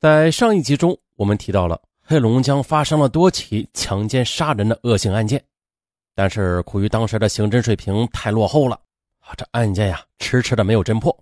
[0.00, 5.44] 在上一集中，我们提到了黑龙江发生了多起强奸杀人的恶性案件，
[6.14, 8.80] 但是苦于当时的刑侦水平太落后了
[9.18, 11.14] 啊，这案件呀迟迟的没有侦破。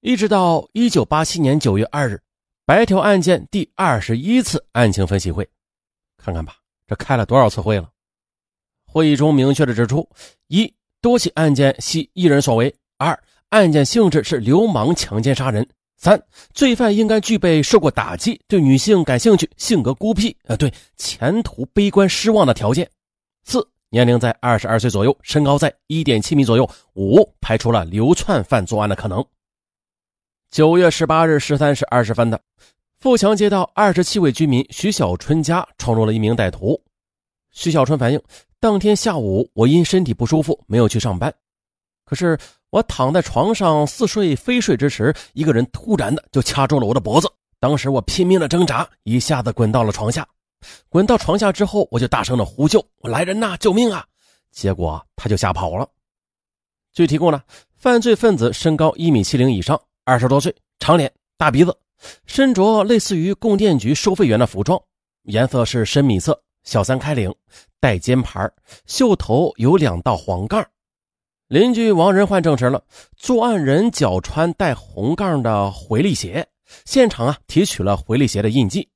[0.00, 2.20] 一直到一九八七年九月二日，
[2.66, 5.48] 白条案件第二十一次案情分析会，
[6.16, 6.56] 看看吧，
[6.88, 7.88] 这开了多少次会了？
[8.84, 10.10] 会议中明确的指出：
[10.48, 12.68] 一多起案件系一人所为；
[12.98, 13.16] 二
[13.50, 15.64] 案件性质是流氓强奸杀人。
[16.00, 16.18] 三，
[16.54, 22.90] 罪犯应该具备受过打击、对女性感兴趣、性格孤僻、呃，对前途悲观失望的条件。
[23.44, 26.66] 四，年龄在二十二岁左右，身高在一点七米左右。
[26.94, 29.22] 五，排除了流窜犯作案的可能。
[30.50, 32.40] 九月十八日十三时二十分的，
[33.00, 36.82] 富强街道二十七位居民徐小春家闯入了一名歹徒。
[37.50, 38.18] 徐小春反映，
[38.58, 41.30] 当天下午我因身体不舒服没有去上班，
[42.10, 42.36] 可是。
[42.72, 47.28] 我躺在床上似睡非睡之时，一个人突然的就掐住了我的脖子。
[47.58, 50.24] 当时我拼命的挣扎，一下子滚到了床下。
[50.88, 54.06] 滚到床下之后，我就大声的呼救：“我来人呐，救命啊！”
[54.54, 55.84] 结果他就吓跑了。
[56.92, 57.42] 据提供呢，
[57.76, 61.76] 犯罪分子身高一米七零以上，二十多岁，长脸大鼻子，
[62.24, 64.80] 身着类似于供电局收费员的服装，
[65.24, 67.34] 颜色是深米色，小三开领，
[67.80, 68.48] 带肩牌，
[68.86, 70.64] 袖头有两道黄杠。
[71.50, 72.84] 邻居王仁焕证实了，
[73.16, 76.46] 作案人脚穿带红杠的回力鞋，
[76.84, 78.88] 现场啊提取了回力鞋的印记。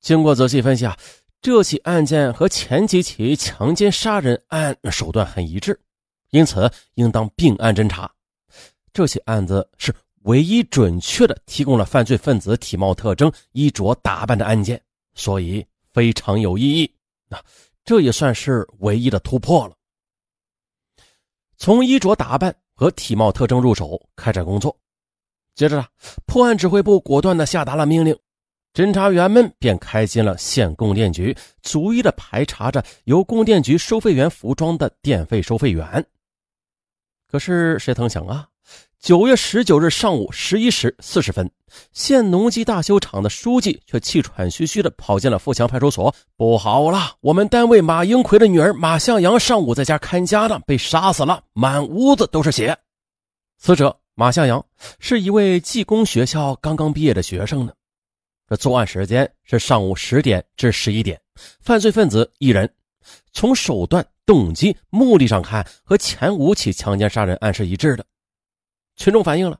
[0.00, 0.96] 经过仔细分析啊，
[1.42, 5.78] 这起案件和前几起强奸杀人案手段很一致，
[6.30, 8.10] 因此应当并案侦查。
[8.94, 14.80] 这起案子是唯一准确的提供了犯罪分子体貌特征、衣着打扮的案件，
[15.14, 15.62] 所以
[15.92, 16.90] 非常有意义。
[17.28, 17.38] 那
[17.84, 19.76] 这也算是唯一的突破了。
[21.64, 24.78] 从衣着打扮和体貌特征入手开展工作，
[25.54, 25.82] 接着，
[26.26, 28.14] 破案指挥部果断地下达了命令，
[28.74, 36.04] 侦查员们便开进了县供电局，逐一的排查着由供电局收费员服装的电费收费员。
[37.28, 38.46] 可是谁曾想啊？
[39.04, 41.50] 九月十九日上午十一时四十分，
[41.92, 46.14] 县农机大修厂的书记却气喘吁吁地跑进了富强派出所。
[46.38, 52.74] 不好了，我们单位马英奎的女儿马向阳上午在家看家呢，被杀死了，满屋子都是血。
[53.58, 54.64] 死者马向阳
[54.98, 57.74] 是一位技工学校刚刚毕业的学生呢。
[58.48, 61.20] 这作案时间是上午十点至十一点，
[61.60, 62.66] 犯罪分子一人。
[63.34, 68.06] 从手段、动机、目的上看，和前五起强奸杀人案是一致的。
[68.96, 69.58] 群众反映了，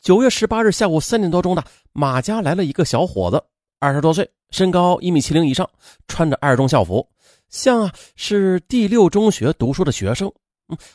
[0.00, 3.42] 九月十八日下午三点多钟的马家来了一个小伙子，
[3.78, 5.68] 二十多岁，身高一米七零以上，
[6.06, 7.08] 穿着二中校服，
[7.48, 10.30] 像啊是第六中学读书的学生，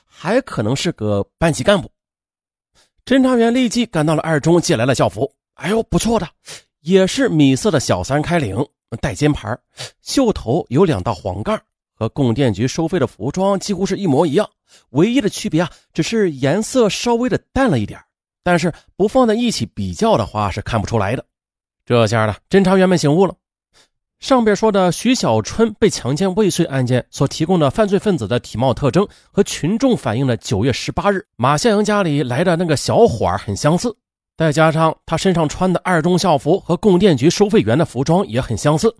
[0.05, 1.89] 还可能是个班级干部。
[3.05, 5.31] 侦查员立即赶到了二中，借来了校服。
[5.56, 6.27] 哎呦，不错的，
[6.81, 8.63] 也是米色的小三开领，
[9.01, 9.57] 带肩牌，
[10.01, 11.59] 袖头有两道黄杠。
[11.94, 14.50] 和供电局收费的服装几乎是一模一样，
[14.90, 18.00] 唯一的区别啊，只是颜色稍微的淡了一点
[18.44, 21.25] 但是不放在一起比较的话，是看不出来的。
[21.85, 23.35] 这下呢，侦查员们醒悟了。
[24.19, 33.96] 上边说的徐小春被强奸未遂案件所提供的犯罪分子的体貌特征，和群众反映的九月十八日马向阳家里来的那个小伙很相似，
[34.36, 38.94] 再加上他身上穿的二中校服和供电局收费员的服装也很相似，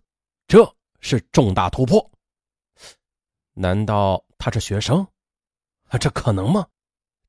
[0.47, 2.09] 这是重大突破。
[3.53, 5.06] 难道他是学生？
[5.89, 6.66] 啊这可能吗？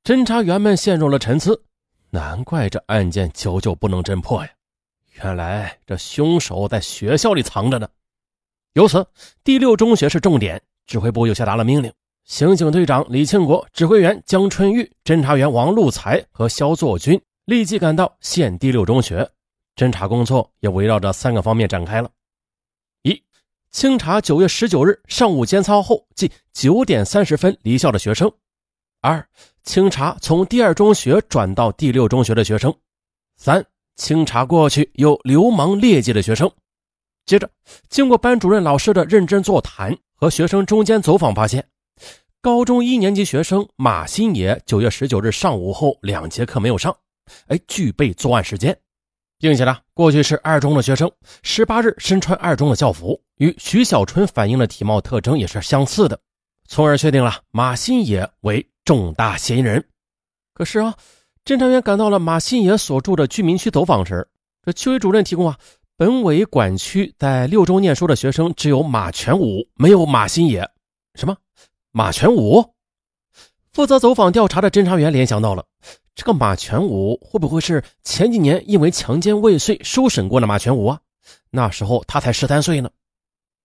[0.05, 1.63] 侦查员们陷入了沉思。
[2.11, 4.51] 难怪这案件久久不能侦破呀！
[5.23, 7.89] 原来这凶手在学校里藏着呢。
[8.73, 9.07] 由此，
[9.45, 10.61] 第六中学是重点。
[10.87, 11.93] 指挥部又下达了命令：
[12.25, 19.29] 刑警队长李庆国、指挥员江春玉、侦查员王路才和肖作军立即赶到县第六中学。
[19.77, 22.11] 侦查工作也围绕着三个方面展开了。
[23.03, 23.23] 一
[23.71, 28.29] 清查九月十九日上午监操后，即九点三十分离校的学生；
[29.03, 29.27] 二、
[29.63, 32.71] 清查从第二中学转到第六中学的学生；
[33.37, 33.65] 三、
[33.97, 36.51] 清查过去有流氓劣迹的学生。
[37.25, 37.49] 接着，
[37.89, 41.67] 经过班主任老师的认真座谈和学生中间走访，发现
[42.43, 46.95] 高中一年级学生马新野九月十九日上午后两节课没有上，
[47.47, 48.77] 哎，具备作案时间。
[49.39, 51.11] 并且呢，过去是二中的学生，
[51.43, 56.21] 十八日身穿二中的校服，与徐小春反映的体貌特征也是相似的，
[56.69, 59.87] 从而确定了马新野为重大嫌疑人。
[60.53, 60.97] 可是啊，
[61.45, 64.27] 侦查员赶到了马新野所住的居民区走访时，
[64.65, 65.57] 这区委主任提供啊，
[65.97, 70.69] 本委管区在六中念书的学生只有马全武，没有马新野。
[71.15, 71.37] 什么？
[71.93, 72.75] 马全武？
[73.73, 75.65] 负责走访调查的侦查员联想到了，
[76.17, 81.01] 这个马全武会不会是前几年因为强奸未遂受审过的马全武啊？
[81.51, 82.91] 那时候他才十三岁呢。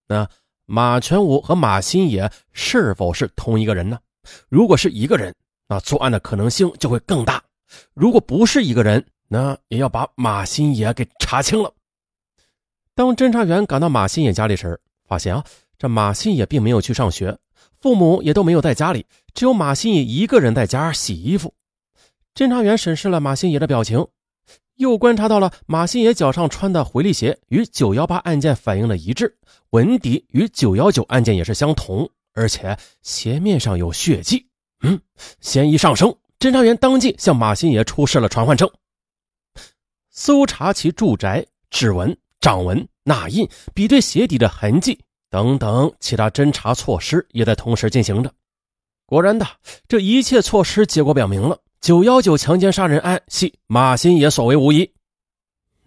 [0.08, 0.30] 那
[0.68, 3.98] 马全武和马新野是否是同一个人呢？
[4.50, 5.34] 如果是一个人，
[5.68, 7.40] 那作案的可能性就会更大；
[7.94, 11.74] 如果不是一个人，那也要把马新野给查清了。
[12.94, 15.44] 当侦查员赶到马新野家里时，发现啊，
[15.78, 17.38] 这马新野并没有去上学，
[17.82, 21.54] 父母也都没有在家里，只有马新野一个人在家洗衣服。
[22.34, 24.08] 侦查员审视了马新野的表情，
[24.76, 29.38] 又观察到了马新野脚上穿的回力鞋与九幺八案件反映的一致，
[29.72, 34.48] 纹底与九幺九案件也是相同，而且鞋面上有血迹。
[34.82, 35.02] 嗯，
[35.42, 38.70] 嫌疑上升，侦查员当即向马新野出示了传唤证。
[40.12, 42.16] 搜查其住宅，指纹。
[42.42, 45.00] 掌纹、捺印、比对鞋底的痕迹
[45.32, 48.32] 等等其他侦查措施也在同时进行着。
[49.08, 49.48] 果然的，
[49.88, 54.88] 这一切措施结果表明了九幺九强奸杀人案系马新野所为无疑。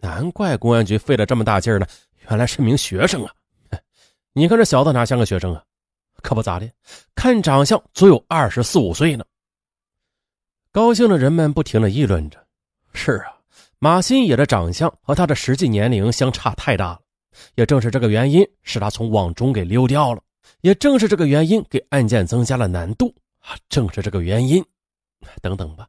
[0.01, 1.87] 难怪公安局费了这么大劲儿呢，
[2.29, 3.33] 原来是名学生啊！
[4.35, 5.63] 你看这小子哪像个学生啊？
[6.23, 6.71] 可不咋的，
[7.15, 9.25] 看长相足有二十四五岁呢。
[10.73, 12.47] 高兴的人们不停的议论着
[12.95, 13.35] ：“是啊。”
[13.81, 17.01] 马新野的长相和他的实际年龄相差太大了，
[17.55, 20.21] 也正是这个原因使他从网中给溜掉了，
[20.63, 23.57] 也正是这个原因给案件增加了难度啊！
[23.69, 24.65] 正是这个原因，
[25.41, 25.89] 等等吧。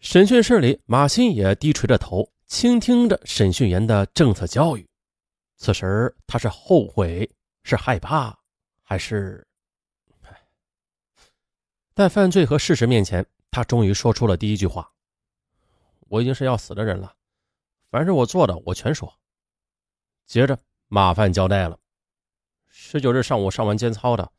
[0.00, 4.86] 审讯室里，马新野低垂着头，倾听着审讯员的政策教育。
[5.56, 7.26] 此时他是后悔，
[7.64, 8.38] 是害怕，
[8.90, 9.46] 还是……
[11.94, 14.92] 在犯罪和事实面前，他终于说出了第一句话。
[16.08, 17.14] 我已经是要死的人了，
[17.88, 19.16] 凡是我做的，我全说。
[20.26, 20.58] 接着，
[20.88, 21.78] 马范交代了：
[22.66, 24.32] 十九日上午上完监操的，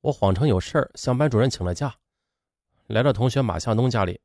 [0.00, 1.96] 我谎称有事向班主任请了假，
[2.88, 4.20] 来到同学马向东家里，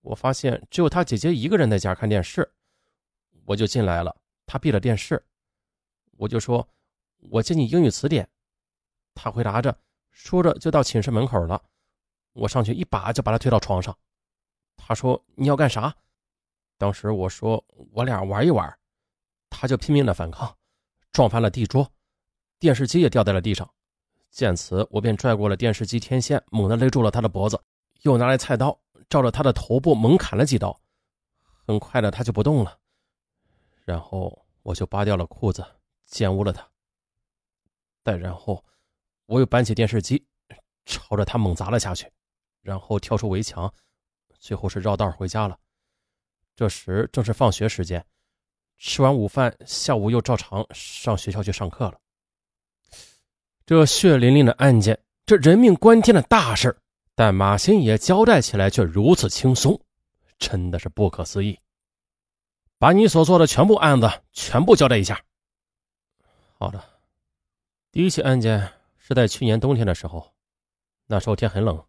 [0.00, 2.52] 我发现只有他姐姐一个人在家看电视，
[3.44, 4.16] 我就进来了。
[4.44, 5.24] 他闭了电视，
[6.16, 6.68] 我就说
[7.30, 8.28] ：“我借你英语词典。”
[9.14, 9.76] 他回答着，
[10.10, 11.62] 说着就到寝室门口了。
[12.32, 13.96] 我上去一把就把他推到床上。
[14.76, 15.94] 他说：“你要干啥？”
[16.76, 18.76] 当时我说我俩玩一玩，
[19.48, 20.56] 他就拼命的反抗，
[21.12, 21.88] 撞翻了地桌，
[22.58, 23.68] 电视机也掉在了地上。
[24.30, 27.62] 见此，我便拽过了电视机天线，猛地勒住了他的脖子，
[28.02, 28.76] 又拿来菜刀，
[29.08, 30.78] 照着他的头部猛砍了几刀。
[31.66, 32.76] 很快的，他就不动了。
[33.84, 35.64] 然后我就扒掉了裤子，
[36.04, 36.68] 奸污了他。
[38.02, 38.62] 再然后，
[39.26, 40.24] 我又搬起电视机，
[40.84, 42.10] 朝着他猛砸了下去，
[42.62, 43.72] 然后跳出围墙，
[44.38, 45.58] 最后是绕道回家了。
[46.56, 48.04] 这时正是放学时间，
[48.78, 51.98] 吃完午饭，下午又照常上学校去上课了。
[53.66, 56.76] 这血淋淋的案件，这人命关天的大事
[57.14, 59.80] 但马新野交代起来却如此轻松，
[60.38, 61.58] 真的是不可思议。
[62.76, 65.24] 把你所做的全部案子全部交代一下。
[66.58, 66.84] 好的，
[67.90, 68.70] 第一起案件
[69.06, 70.34] 是在去年冬天的时候，
[71.04, 71.86] 那时候天很冷，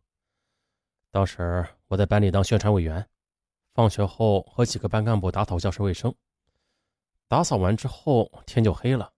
[1.12, 3.08] 当时我在班里当宣传委员。
[3.74, 6.14] 放学后和几个班干部打扫教室卫生，
[7.30, 9.14] 打扫完之后天就黑了，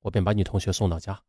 [0.00, 1.20] 我便把女同学送到家。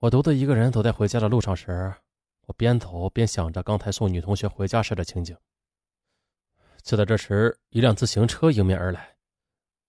[0.00, 1.94] 我独自一个人走在回家的路上时，
[2.42, 5.34] 我边走边想着刚才送女同学回家时的情景。
[6.82, 9.16] 就在这时，一辆自行车迎面而来，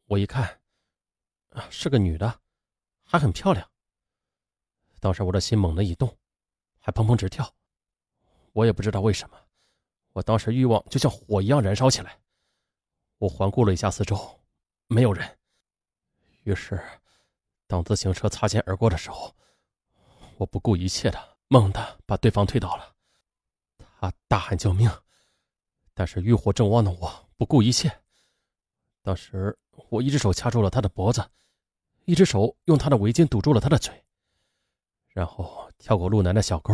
[0.05, 0.61] 我一看，
[1.49, 2.39] 啊，是个女的，
[3.03, 3.69] 还很漂亮。
[4.99, 6.17] 当时我的心猛地一动，
[6.79, 7.51] 还砰砰直跳，
[8.53, 9.37] 我也不知道为什么。
[10.13, 12.19] 我当时欲望就像火一样燃烧起来，
[13.17, 14.39] 我环顾了一下四周，
[14.87, 15.37] 没有人。
[16.43, 16.81] 于是，
[17.67, 19.33] 当自行车擦肩而过的时候，
[20.37, 22.95] 我不顾一切的猛地把对方推倒了。
[24.01, 24.89] 他大喊救命，
[25.93, 27.91] 但是欲火正旺的我不顾一切。
[29.01, 29.57] 当时
[29.89, 31.29] 我一只手掐住了他的脖子，
[32.05, 34.03] 一只手用他的围巾堵住了他的嘴，
[35.09, 36.73] 然后跳过路南的小沟，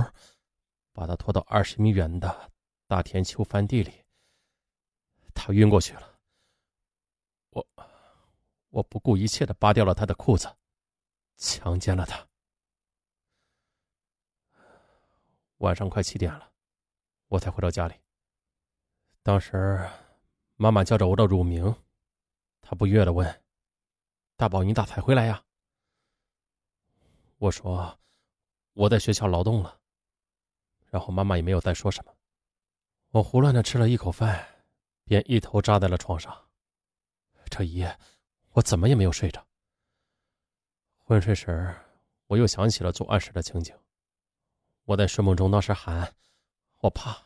[0.93, 2.51] 把他拖到二十米远的。
[2.87, 4.05] 大田秋翻地里，
[5.33, 6.19] 他晕过去了。
[7.49, 7.67] 我，
[8.69, 10.55] 我不顾一切的扒掉了他的裤子，
[11.35, 12.27] 强奸了他。
[15.57, 16.51] 晚上快七点了，
[17.27, 17.95] 我才回到家里。
[19.23, 19.89] 当时，
[20.55, 21.75] 妈妈叫着我的乳名，
[22.61, 23.43] 她不悦的问
[24.37, 25.43] ：“大宝，你咋才回来呀？”
[27.39, 27.97] 我说
[28.75, 29.79] ：“我在学校劳动了。”
[30.91, 32.15] 然后妈妈也没有再说什么。
[33.09, 34.47] 我胡乱的吃了一口饭，
[35.03, 36.47] 便一头扎在了床上。
[37.49, 37.97] 这一夜，
[38.51, 39.45] 我怎么也没有睡着。
[40.99, 41.75] 昏睡时，
[42.27, 43.77] 我又想起了作案时的情景。
[44.85, 46.15] 我在睡梦中当时喊
[46.79, 47.17] ：“我怕，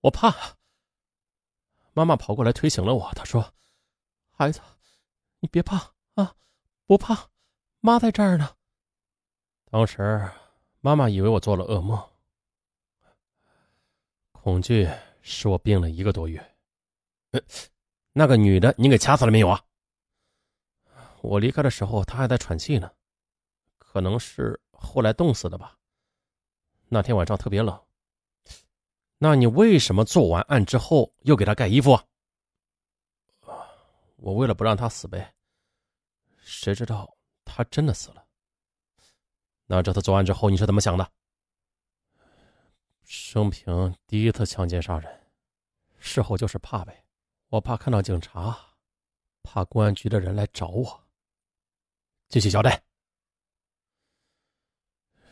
[0.00, 0.56] 我怕。
[1.92, 3.54] 妈妈跑过来推醒了我，她说
[4.30, 4.60] ：“孩子，
[5.40, 6.36] 你别怕啊，
[6.84, 7.30] 不怕，
[7.80, 8.56] 妈在这儿呢。”
[9.70, 10.30] 当时
[10.86, 12.00] 妈妈以为我做了噩梦。
[14.30, 14.88] 恐惧
[15.20, 16.56] 使我病了一个多月。
[18.12, 19.60] 那个女的，你给掐死了没有啊？
[21.22, 22.88] 我离开的时候，她还在喘气呢，
[23.78, 25.76] 可能是后来冻死的吧。
[26.86, 27.76] 那天晚上特别冷。
[29.18, 31.94] 那你为什么做完案之后又给她盖衣服？
[33.40, 33.66] 啊，
[34.18, 35.34] 我为了不让她死呗。
[36.36, 37.12] 谁知道
[37.44, 38.24] 她真的死了。
[39.66, 41.12] 那这次作案之后你是怎么想的？
[43.02, 45.26] 生平第一次强奸杀人，
[45.98, 47.04] 事后就是怕呗，
[47.48, 48.56] 我怕看到警察，
[49.42, 51.04] 怕公安局的人来找我。
[52.28, 52.82] 继续交代。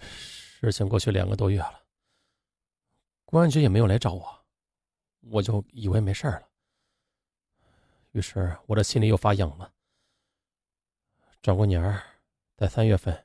[0.00, 1.85] 事情过去两个多月了，
[3.25, 4.45] 公安局也没有来找我，
[5.21, 6.49] 我就以为没事了。
[8.12, 9.73] 于是我的心里又发痒了。
[11.43, 12.03] 转过年儿，
[12.57, 13.24] 在三月份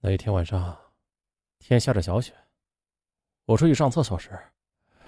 [0.00, 0.92] 那一天晚上，
[1.58, 2.32] 天下着小雪。
[3.46, 4.38] 我出去上厕所时，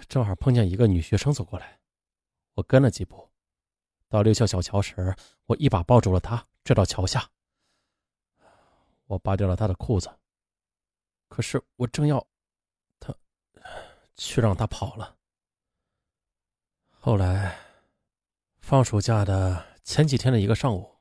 [0.09, 1.79] 正好碰见一个女学生走过来，
[2.55, 3.31] 我跟了几步，
[4.09, 5.15] 到六桥小桥时，
[5.47, 7.31] 我一把抱住了她，拽到桥下。
[9.07, 10.11] 我扒掉了她的裤子，
[11.29, 12.27] 可是我正要，
[12.99, 13.15] 她，
[14.17, 15.17] 却让她跑了。
[16.99, 17.57] 后来，
[18.59, 20.97] 放暑假的前几天的一个上午，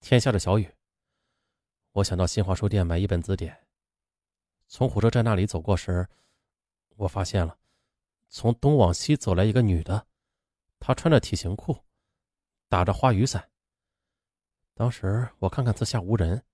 [0.00, 0.74] 天下着小雨，
[1.94, 3.56] 我想到新华书店买一本字典，
[4.66, 6.04] 从火车站那里走过时。
[6.96, 7.56] 我发现了，
[8.28, 10.04] 从东往西走来一个女的，
[10.80, 11.76] 她穿着体型裤，
[12.68, 13.48] 打着花雨伞。
[14.74, 16.44] 当时我看看四下无人，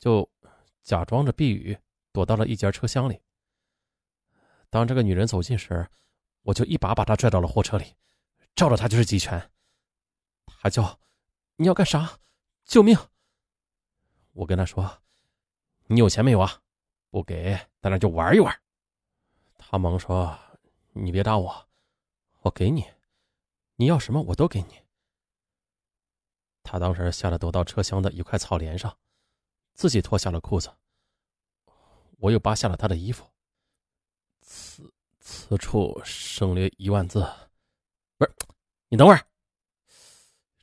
[0.00, 0.28] 就
[0.82, 1.78] 假装着避雨，
[2.10, 3.20] 躲到了一节车厢里。
[4.70, 5.88] 当这个女人走近时，
[6.42, 7.94] 我就一把把她拽到了货车里，
[8.56, 9.52] 照着她就是几拳。
[10.46, 10.98] 她叫
[11.54, 12.18] ：“你要干啥？
[12.64, 12.98] 救命！”
[14.34, 15.02] 我跟他说
[15.88, 16.60] ：“你有钱没有啊？
[17.08, 18.60] 不给，咱俩就玩一玩。”
[19.56, 20.38] 他忙说
[20.92, 21.68] ：“你别打我，
[22.40, 22.84] 我给你，
[23.76, 24.82] 你要什么我都给你。”
[26.62, 28.96] 他当时吓得躲到车厢的一块草帘上，
[29.72, 30.72] 自己脱下了裤子。
[32.18, 33.24] 我又扒下了他的衣服。
[34.40, 37.20] 此此处省略一万字，
[38.16, 38.34] 不是？
[38.88, 39.26] 你等会儿，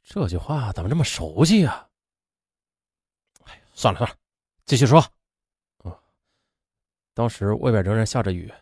[0.03, 1.90] 这句话怎么这么熟悉啊？
[3.81, 4.15] 算了算了，
[4.65, 5.03] 继续说。
[5.83, 5.99] 嗯，
[7.15, 8.53] 当时外边仍然下着雨。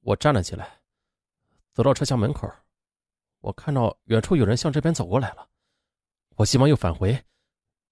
[0.00, 0.82] 我站了起来，
[1.72, 2.46] 走到车厢门口，
[3.38, 5.48] 我看到远处有人向这边走过来了，
[6.36, 7.24] 我急忙又返回，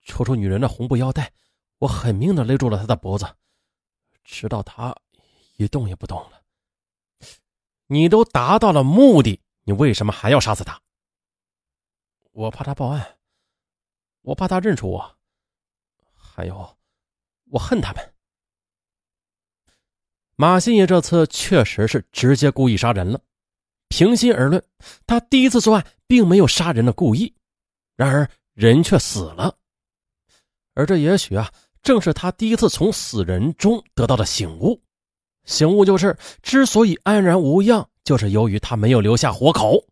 [0.02, 1.32] 抽出女人的红布腰带，
[1.78, 3.34] 我狠命的勒住了她的脖子，
[4.22, 4.94] 直到她
[5.56, 6.42] 一动也不动了。
[7.86, 10.82] 你都达到了目的，你为什么还要杀死她？
[12.32, 13.18] 我怕她报案，
[14.20, 15.16] 我怕她认出我，
[16.36, 16.76] 还有，
[17.50, 18.12] 我恨他们。
[20.36, 23.18] 马新野这次确实是直接故意杀人了。
[23.88, 24.62] 平心而论，
[25.06, 27.34] 他第一次作案并没有杀人的故意，
[27.96, 29.56] 然而人却死了。
[30.74, 31.50] 而这也许啊，
[31.82, 34.78] 正是他第一次从死人中得到的醒悟。
[35.46, 39.82] 醒悟就是，之所以安然无恙，就是由于他没有留下活口。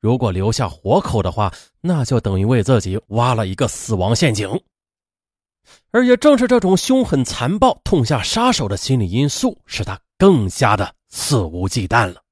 [0.00, 4.60] 如果留下活口的话，那就等于为自己挖了一个死亡陷阱。
[5.90, 12.22] 而也正是这种凶狠残暴、痛下杀手的心理因素，使他更加的肆无忌惮了。